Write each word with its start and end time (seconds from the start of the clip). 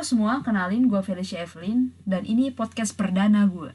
Halo 0.00 0.16
semua, 0.16 0.40
kenalin 0.40 0.88
gue 0.88 0.96
Felicia 1.04 1.44
Evelyn 1.44 1.92
dan 2.08 2.24
ini 2.24 2.48
podcast 2.48 2.96
perdana 2.96 3.44
gue. 3.44 3.68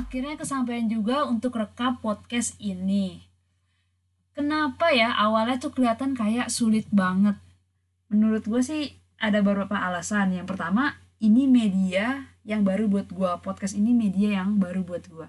Akhirnya 0.00 0.40
kesampaian 0.40 0.88
juga 0.88 1.28
untuk 1.28 1.60
rekam 1.60 2.00
podcast 2.00 2.56
ini. 2.56 3.28
Kenapa 4.32 4.88
ya 4.88 5.20
awalnya 5.20 5.60
tuh 5.60 5.76
kelihatan 5.76 6.16
kayak 6.16 6.48
sulit 6.48 6.88
banget? 6.88 7.36
Menurut 8.08 8.48
gue 8.48 8.64
sih 8.64 8.96
ada 9.20 9.44
beberapa 9.44 9.76
alasan. 9.76 10.32
Yang 10.32 10.56
pertama, 10.56 10.96
ini 11.20 11.44
media 11.44 12.29
yang 12.44 12.64
baru 12.64 12.88
buat 12.88 13.08
gue. 13.12 13.30
Podcast 13.44 13.76
ini 13.76 13.92
media 13.92 14.42
yang 14.42 14.56
baru 14.56 14.84
buat 14.84 15.06
gue. 15.06 15.28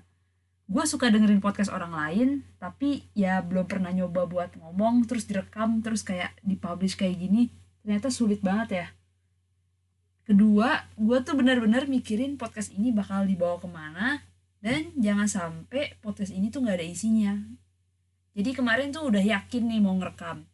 Gue 0.71 0.83
suka 0.87 1.11
dengerin 1.11 1.43
podcast 1.43 1.67
orang 1.67 1.91
lain, 1.91 2.29
tapi 2.55 3.03
ya 3.11 3.43
belum 3.43 3.67
pernah 3.67 3.91
nyoba 3.91 4.23
buat 4.23 4.55
ngomong, 4.55 5.03
terus 5.03 5.27
direkam, 5.27 5.83
terus 5.83 5.99
kayak 5.99 6.31
dipublish 6.47 6.95
kayak 6.95 7.19
gini. 7.19 7.51
Ternyata 7.83 8.07
sulit 8.07 8.39
banget 8.39 8.69
ya. 8.79 8.87
Kedua, 10.23 10.87
gue 10.95 11.17
tuh 11.27 11.35
bener-bener 11.35 11.91
mikirin 11.91 12.39
podcast 12.39 12.71
ini 12.71 12.95
bakal 12.95 13.27
dibawa 13.27 13.59
ke 13.59 13.67
mana, 13.67 14.23
dan 14.63 14.93
jangan 14.95 15.27
sampai 15.27 15.97
podcast 15.99 16.31
ini 16.31 16.47
tuh 16.47 16.63
gak 16.63 16.79
ada 16.79 16.87
isinya. 16.87 17.35
Jadi 18.31 18.55
kemarin 18.55 18.95
tuh 18.95 19.11
udah 19.11 19.19
yakin 19.19 19.67
nih 19.67 19.81
mau 19.83 19.97
ngerekam. 19.99 20.47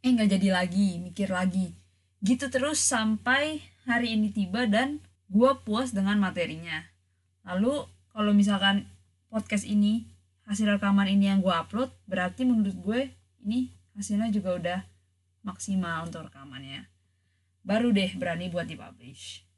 Eh 0.00 0.16
gak 0.16 0.32
jadi 0.32 0.48
lagi, 0.54 0.96
mikir 0.96 1.28
lagi. 1.28 1.76
Gitu 2.24 2.48
terus 2.48 2.80
sampai 2.80 3.60
hari 3.84 4.16
ini 4.16 4.32
tiba 4.32 4.64
dan 4.64 5.02
gue 5.28 5.50
puas 5.64 5.92
dengan 5.92 6.16
materinya. 6.20 6.84
Lalu 7.44 7.84
kalau 8.12 8.32
misalkan 8.32 8.88
podcast 9.28 9.68
ini, 9.68 10.08
hasil 10.48 10.66
rekaman 10.76 11.08
ini 11.08 11.28
yang 11.28 11.44
gue 11.44 11.52
upload, 11.52 11.92
berarti 12.08 12.48
menurut 12.48 12.76
gue 12.80 13.00
ini 13.44 13.72
hasilnya 13.94 14.32
juga 14.32 14.50
udah 14.56 14.78
maksimal 15.44 16.08
untuk 16.08 16.28
rekamannya. 16.28 16.88
Baru 17.62 17.92
deh 17.92 18.10
berani 18.16 18.48
buat 18.48 18.64
dipublish 18.64 19.48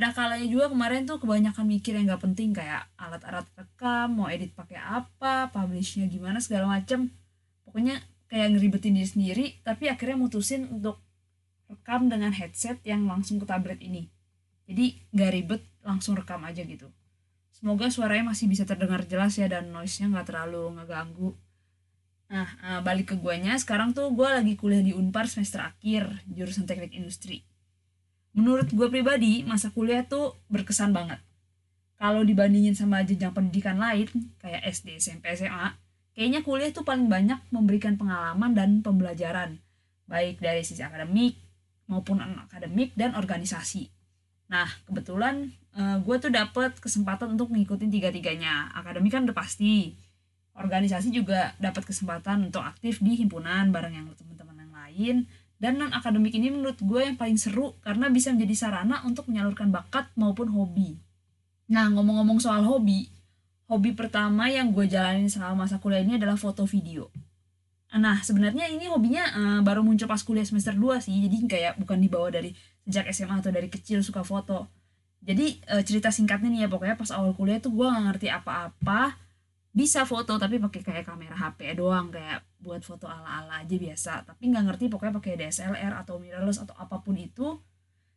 ada 0.00 0.16
kalanya 0.16 0.48
juga 0.48 0.72
kemarin 0.72 1.04
tuh 1.04 1.20
kebanyakan 1.20 1.68
mikir 1.68 1.92
yang 1.92 2.08
gak 2.08 2.24
penting 2.24 2.56
kayak 2.56 2.88
alat-alat 2.96 3.44
rekam 3.52 4.16
mau 4.16 4.32
edit 4.32 4.56
pakai 4.56 4.80
apa 4.80 5.52
publishnya 5.52 6.08
gimana 6.08 6.40
segala 6.40 6.72
macem 6.72 7.12
pokoknya 7.68 8.00
kayak 8.32 8.56
ngeribetin 8.56 8.96
diri 8.96 9.04
sendiri 9.04 9.46
tapi 9.60 9.92
akhirnya 9.92 10.16
mutusin 10.16 10.72
untuk 10.72 11.04
rekam 11.68 12.08
dengan 12.08 12.32
headset 12.32 12.80
yang 12.88 13.04
langsung 13.04 13.36
ke 13.36 13.44
tablet 13.44 13.76
ini 13.84 14.08
jadi 14.70 14.94
gak 15.10 15.30
ribet 15.34 15.62
langsung 15.82 16.14
rekam 16.14 16.38
aja 16.46 16.62
gitu. 16.62 16.86
Semoga 17.50 17.90
suaranya 17.92 18.32
masih 18.32 18.48
bisa 18.48 18.64
terdengar 18.64 19.04
jelas 19.04 19.36
ya 19.36 19.50
dan 19.50 19.68
noise 19.68 20.00
nya 20.00 20.08
nggak 20.08 20.32
terlalu 20.32 20.80
ngeganggu. 20.80 21.30
Nah 22.30 22.48
eh, 22.48 22.80
balik 22.80 23.12
ke 23.12 23.16
guanya 23.20 23.58
sekarang 23.58 23.92
tuh 23.92 24.08
gue 24.16 24.24
lagi 24.24 24.56
kuliah 24.56 24.80
di 24.80 24.96
Unpar 24.96 25.28
semester 25.28 25.60
akhir 25.60 26.24
jurusan 26.24 26.64
teknik 26.64 26.96
industri. 26.96 27.44
Menurut 28.32 28.70
gue 28.72 28.88
pribadi 28.88 29.44
masa 29.44 29.68
kuliah 29.74 30.06
tuh 30.08 30.40
berkesan 30.48 30.96
banget. 30.96 31.20
Kalau 32.00 32.24
dibandingin 32.24 32.72
sama 32.72 33.04
jenjang 33.04 33.36
pendidikan 33.36 33.76
lain 33.76 34.08
kayak 34.40 34.64
SD 34.70 34.96
SMP 34.96 35.28
SMA 35.36 35.76
kayaknya 36.16 36.40
kuliah 36.40 36.72
tuh 36.72 36.86
paling 36.86 37.12
banyak 37.12 37.44
memberikan 37.52 38.00
pengalaman 38.00 38.56
dan 38.56 38.80
pembelajaran. 38.80 39.60
Baik 40.08 40.40
dari 40.40 40.64
sisi 40.64 40.80
akademik 40.80 41.36
maupun 41.90 42.24
non 42.24 42.40
akademik 42.40 42.96
dan 42.96 43.12
organisasi 43.18 43.99
nah 44.50 44.66
kebetulan 44.90 45.54
uh, 45.78 46.02
gue 46.02 46.16
tuh 46.18 46.34
dapet 46.34 46.74
kesempatan 46.82 47.38
untuk 47.38 47.54
ngikutin 47.54 47.86
tiga-tiganya 47.86 48.74
akademik 48.74 49.14
kan 49.14 49.22
udah 49.22 49.36
pasti 49.36 49.94
organisasi 50.58 51.14
juga 51.14 51.54
dapat 51.62 51.86
kesempatan 51.86 52.50
untuk 52.50 52.66
aktif 52.66 52.98
di 52.98 53.14
himpunan 53.14 53.70
bareng 53.70 53.94
yang 53.94 54.06
teman-teman 54.18 54.56
yang 54.58 54.74
lain 54.74 55.16
dan 55.60 55.76
non 55.76 55.92
akademik 55.92 56.32
ini 56.32 56.48
menurut 56.48 56.80
gue 56.80 57.00
yang 57.04 57.20
paling 57.20 57.36
seru 57.36 57.76
karena 57.84 58.08
bisa 58.08 58.32
menjadi 58.32 58.56
sarana 58.56 59.04
untuk 59.04 59.28
menyalurkan 59.28 59.68
bakat 59.68 60.08
maupun 60.16 60.48
hobi. 60.56 60.96
Nah 61.68 61.92
ngomong-ngomong 61.92 62.40
soal 62.40 62.64
hobi, 62.64 63.12
hobi 63.68 63.92
pertama 63.92 64.48
yang 64.48 64.72
gue 64.72 64.88
jalanin 64.88 65.28
selama 65.28 65.68
masa 65.68 65.76
kuliah 65.76 66.00
ini 66.00 66.16
adalah 66.16 66.40
foto 66.40 66.64
video. 66.64 67.12
Nah 67.92 68.24
sebenarnya 68.24 68.72
ini 68.72 68.88
hobinya 68.88 69.24
uh, 69.36 69.60
baru 69.60 69.84
muncul 69.84 70.08
pas 70.08 70.24
kuliah 70.24 70.48
semester 70.48 70.72
2 70.72 71.04
sih, 71.04 71.28
jadi 71.28 71.36
kayak 71.44 71.74
bukan 71.76 72.00
dibawa 72.00 72.32
dari 72.32 72.56
sejak 72.86 73.10
SMA 73.12 73.40
atau 73.40 73.52
dari 73.52 73.68
kecil 73.68 74.00
suka 74.04 74.22
foto. 74.26 74.68
Jadi 75.20 75.60
uh, 75.68 75.84
cerita 75.84 76.08
singkatnya 76.08 76.48
nih 76.48 76.60
ya 76.64 76.68
pokoknya 76.72 76.96
pas 76.96 77.10
awal 77.12 77.36
kuliah 77.36 77.60
tuh 77.60 77.76
gue 77.76 77.84
gak 77.84 78.04
ngerti 78.08 78.28
apa-apa, 78.32 79.20
bisa 79.70 80.08
foto 80.08 80.40
tapi 80.40 80.56
pakai 80.56 80.80
kayak 80.80 81.04
kamera 81.04 81.36
HP 81.36 81.76
doang 81.76 82.08
kayak 82.08 82.40
buat 82.58 82.80
foto 82.80 83.04
ala-ala 83.04 83.60
aja 83.60 83.76
biasa. 83.76 84.12
Tapi 84.24 84.42
nggak 84.48 84.64
ngerti 84.72 84.84
pokoknya 84.88 85.14
pakai 85.20 85.32
DSLR 85.36 85.92
atau 86.00 86.16
mirrorless 86.16 86.60
atau 86.64 86.72
apa 86.76 87.00
pun 87.04 87.16
itu. 87.20 87.60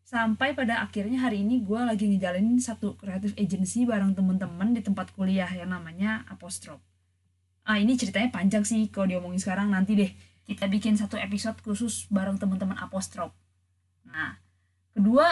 Sampai 0.03 0.51
pada 0.51 0.83
akhirnya 0.83 1.23
hari 1.23 1.47
ini 1.47 1.63
gue 1.63 1.79
lagi 1.79 2.05
ngejalanin 2.07 2.59
satu 2.59 2.99
kreatif 2.99 3.31
agency 3.39 3.87
bareng 3.87 4.11
temen-temen 4.15 4.75
di 4.75 4.83
tempat 4.83 5.15
kuliah 5.15 5.47
yang 5.47 5.71
namanya 5.71 6.27
Apostrop 6.27 6.83
ah 7.63 7.79
ini 7.79 7.95
ceritanya 7.95 8.27
panjang 8.27 8.67
sih 8.67 8.91
kalau 8.91 9.07
diomongin 9.07 9.39
sekarang. 9.39 9.71
Nanti 9.71 9.95
deh 9.95 10.11
kita 10.43 10.67
bikin 10.67 10.99
satu 10.99 11.15
episode 11.15 11.55
khusus 11.63 12.07
bareng 12.11 12.35
temen-temen 12.35 12.75
Apostrop 12.79 13.31
nah 14.03 14.37
kedua 14.93 15.27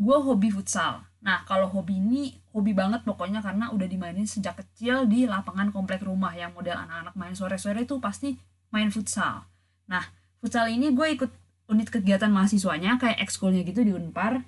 gue 0.00 0.16
hobi 0.16 0.48
futsal 0.48 1.10
Nah, 1.20 1.44
kalau 1.44 1.68
hobi 1.68 2.00
ini 2.00 2.32
hobi 2.56 2.72
banget 2.72 3.04
pokoknya 3.04 3.44
karena 3.44 3.68
udah 3.68 3.84
dimainin 3.84 4.24
sejak 4.24 4.56
kecil 4.56 5.04
di 5.04 5.28
lapangan 5.28 5.68
komplek 5.68 6.00
rumah 6.00 6.32
yang 6.32 6.56
model 6.56 6.80
anak-anak 6.80 7.14
main 7.14 7.36
sore-sore 7.36 7.84
itu 7.84 8.00
pasti 8.00 8.40
main 8.72 8.88
futsal. 8.88 9.44
Nah, 9.84 10.00
futsal 10.40 10.72
ini 10.72 10.96
gue 10.96 11.06
ikut 11.20 11.30
unit 11.68 11.92
kegiatan 11.92 12.32
mahasiswanya 12.32 12.96
kayak 12.96 13.20
ekskulnya 13.20 13.62
gitu 13.68 13.84
di 13.84 13.92
Unpar 13.92 14.40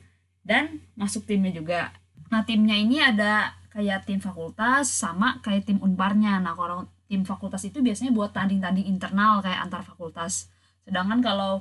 dan 0.43 0.81
masuk 0.97 1.28
timnya 1.28 1.53
juga. 1.53 1.93
Nah, 2.32 2.43
timnya 2.49 2.75
ini 2.75 3.05
ada 3.05 3.53
kayak 3.69 4.09
tim 4.09 4.19
fakultas 4.19 4.88
sama 4.88 5.44
kayak 5.44 5.69
tim 5.69 5.77
Unparnya. 5.84 6.41
Nah, 6.41 6.56
kalau 6.56 6.88
tim 7.05 7.28
fakultas 7.28 7.69
itu 7.69 7.84
biasanya 7.84 8.16
buat 8.16 8.32
tanding-tanding 8.32 8.88
internal 8.88 9.44
kayak 9.44 9.61
antar 9.61 9.84
fakultas. 9.84 10.49
Sedangkan 10.88 11.21
kalau 11.21 11.61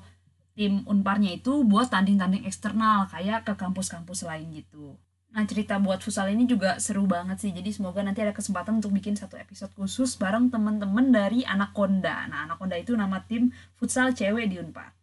tim 0.62 0.86
unparnya 0.86 1.42
itu 1.42 1.66
buat 1.66 1.90
tanding-tanding 1.90 2.46
eksternal 2.46 3.10
kayak 3.10 3.50
ke 3.50 3.58
kampus-kampus 3.58 4.22
lain 4.30 4.46
gitu. 4.54 4.94
Nah 5.34 5.42
cerita 5.50 5.82
buat 5.82 5.98
futsal 6.06 6.30
ini 6.30 6.46
juga 6.46 6.78
seru 6.78 7.10
banget 7.10 7.42
sih, 7.42 7.50
jadi 7.50 7.74
semoga 7.74 8.06
nanti 8.06 8.22
ada 8.22 8.30
kesempatan 8.30 8.78
untuk 8.78 8.94
bikin 8.94 9.18
satu 9.18 9.42
episode 9.42 9.74
khusus 9.74 10.14
bareng 10.22 10.54
temen-temen 10.54 11.10
dari 11.10 11.42
Anaconda. 11.50 12.30
Nah 12.30 12.46
Anaconda 12.46 12.78
itu 12.78 12.94
nama 12.94 13.26
tim 13.26 13.50
futsal 13.74 14.14
cewek 14.14 14.54
di 14.54 14.62
Unpar. 14.62 14.94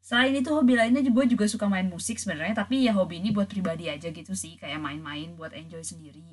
Selain 0.00 0.32
itu 0.32 0.48
hobi 0.48 0.80
lainnya 0.80 1.04
gue 1.04 1.24
juga 1.28 1.44
suka 1.44 1.68
main 1.68 1.92
musik 1.92 2.16
sebenarnya, 2.16 2.56
tapi 2.64 2.88
ya 2.88 2.96
hobi 2.96 3.20
ini 3.20 3.36
buat 3.36 3.52
pribadi 3.52 3.92
aja 3.92 4.08
gitu 4.08 4.32
sih, 4.32 4.56
kayak 4.56 4.80
main-main 4.80 5.36
buat 5.36 5.52
enjoy 5.52 5.84
sendiri. 5.84 6.24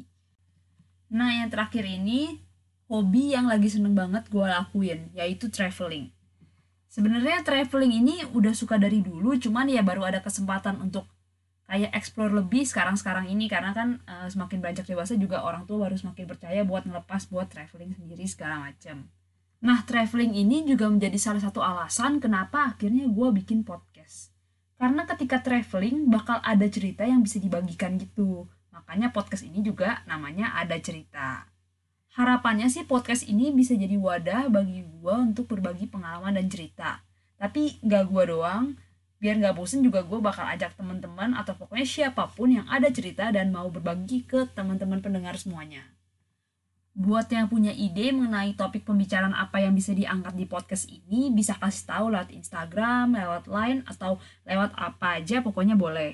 Nah 1.11 1.35
yang 1.43 1.51
terakhir 1.51 1.83
ini, 1.83 2.39
hobi 2.87 3.35
yang 3.35 3.51
lagi 3.51 3.67
seneng 3.67 3.91
banget 3.91 4.31
gue 4.31 4.45
lakuin, 4.47 5.11
yaitu 5.11 5.51
traveling 5.51 6.15
sebenarnya 6.93 7.41
traveling 7.41 8.05
ini 8.05 8.21
udah 8.37 8.53
suka 8.53 8.77
dari 8.77 9.01
dulu 9.01 9.33
cuman 9.41 9.65
ya 9.65 9.81
baru 9.81 10.05
ada 10.05 10.21
kesempatan 10.21 10.77
untuk 10.77 11.09
kayak 11.65 11.89
explore 11.89 12.29
lebih 12.29 12.69
sekarang-sekarang 12.69 13.33
ini 13.33 13.49
karena 13.49 13.73
kan 13.73 13.97
uh, 14.05 14.29
semakin 14.29 14.61
banyak 14.61 14.85
dewasa 14.85 15.17
juga 15.17 15.41
orang 15.41 15.65
tua 15.65 15.89
baru 15.89 15.97
semakin 15.97 16.29
percaya 16.29 16.61
buat 16.61 16.85
ngelepas 16.85 17.33
buat 17.33 17.49
traveling 17.49 17.97
sendiri 17.97 18.29
segala 18.29 18.69
macam. 18.69 19.09
Nah 19.65 19.81
traveling 19.81 20.37
ini 20.37 20.69
juga 20.69 20.85
menjadi 20.85 21.17
salah 21.17 21.41
satu 21.41 21.65
alasan 21.65 22.21
kenapa 22.21 22.77
akhirnya 22.77 23.09
gue 23.09 23.27
bikin 23.41 23.65
podcast. 23.65 24.29
Karena 24.77 25.09
ketika 25.09 25.41
traveling 25.41 26.13
bakal 26.13 26.37
ada 26.45 26.67
cerita 26.69 27.07
yang 27.09 27.25
bisa 27.25 27.41
dibagikan 27.41 27.97
gitu. 27.97 28.45
Makanya 28.69 29.09
podcast 29.09 29.41
ini 29.41 29.65
juga 29.65 30.05
namanya 30.05 30.53
ada 30.53 30.77
cerita 30.77 31.47
harapannya 32.13 32.69
sih 32.69 32.85
podcast 32.85 33.25
ini 33.25 33.49
bisa 33.49 33.73
jadi 33.73 33.97
wadah 33.97 34.49
bagi 34.53 34.85
gue 34.85 35.15
untuk 35.17 35.49
berbagi 35.49 35.89
pengalaman 35.89 36.37
dan 36.37 36.45
cerita. 36.45 37.01
Tapi 37.41 37.81
gak 37.81 38.09
gue 38.09 38.23
doang. 38.29 38.77
Biar 39.17 39.39
gak 39.39 39.55
bosen 39.57 39.81
juga 39.81 40.05
gue 40.05 40.19
bakal 40.21 40.45
ajak 40.53 40.77
teman-teman 40.77 41.33
atau 41.33 41.57
pokoknya 41.57 41.87
siapa 41.87 42.29
pun 42.29 42.53
yang 42.53 42.67
ada 42.69 42.91
cerita 42.93 43.33
dan 43.33 43.49
mau 43.49 43.65
berbagi 43.71 44.27
ke 44.29 44.45
teman-teman 44.53 45.01
pendengar 45.01 45.33
semuanya. 45.39 45.81
Buat 46.93 47.33
yang 47.33 47.49
punya 47.49 47.73
ide 47.73 48.13
mengenai 48.13 48.53
topik 48.53 48.85
pembicaraan 48.85 49.33
apa 49.33 49.57
yang 49.57 49.73
bisa 49.73 49.97
diangkat 49.97 50.37
di 50.37 50.45
podcast 50.45 50.85
ini 50.85 51.33
bisa 51.33 51.57
kasih 51.57 51.89
tahu 51.89 52.05
lewat 52.13 52.29
Instagram, 52.29 53.17
lewat 53.17 53.49
Line 53.49 53.81
atau 53.89 54.21
lewat 54.45 54.77
apa 54.77 55.17
aja 55.17 55.41
pokoknya 55.41 55.73
boleh. 55.73 56.13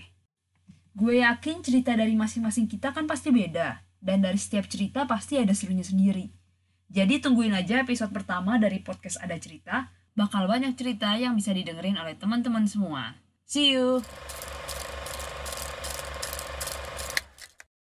Gue 0.95 1.19
yakin 1.19 1.59
cerita 1.59 1.91
dari 1.99 2.15
masing-masing 2.15 2.71
kita 2.71 2.95
kan 2.95 3.03
pasti 3.03 3.35
beda 3.35 3.88
dan 3.99 4.23
dari 4.23 4.39
setiap 4.39 4.65
cerita 4.65 5.03
pasti 5.05 5.37
ada 5.37 5.51
serunya 5.51 5.83
sendiri. 5.83 6.31
Jadi 6.89 7.21
tungguin 7.21 7.53
aja 7.53 7.85
episode 7.85 8.09
pertama 8.09 8.57
dari 8.57 8.81
podcast 8.81 9.21
Ada 9.21 9.37
Cerita, 9.37 9.93
bakal 10.17 10.49
banyak 10.49 10.73
cerita 10.73 11.13
yang 11.15 11.37
bisa 11.37 11.53
didengerin 11.53 11.95
oleh 12.01 12.17
teman-teman 12.17 12.65
semua. 12.65 13.13
See 13.45 13.77
you! 13.77 14.01